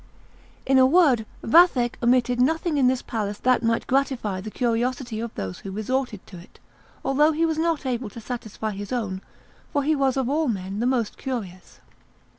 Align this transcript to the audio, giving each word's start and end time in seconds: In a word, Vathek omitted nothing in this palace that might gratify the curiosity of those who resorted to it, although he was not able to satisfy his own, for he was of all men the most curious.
In 0.65 0.79
a 0.79 0.85
word, 0.87 1.27
Vathek 1.43 1.99
omitted 2.01 2.41
nothing 2.41 2.79
in 2.79 2.87
this 2.87 3.03
palace 3.03 3.37
that 3.37 3.61
might 3.61 3.85
gratify 3.85 4.41
the 4.41 4.49
curiosity 4.49 5.19
of 5.19 5.31
those 5.35 5.59
who 5.59 5.69
resorted 5.69 6.25
to 6.25 6.39
it, 6.39 6.59
although 7.05 7.33
he 7.33 7.45
was 7.45 7.59
not 7.59 7.85
able 7.85 8.09
to 8.09 8.19
satisfy 8.19 8.71
his 8.71 8.91
own, 8.91 9.21
for 9.71 9.83
he 9.83 9.95
was 9.95 10.17
of 10.17 10.27
all 10.27 10.47
men 10.47 10.79
the 10.79 10.87
most 10.87 11.19
curious. 11.19 11.81